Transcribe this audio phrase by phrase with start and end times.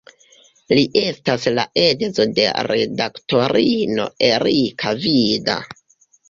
[0.77, 5.61] Li estas la edzo de redaktorino Erika Vida.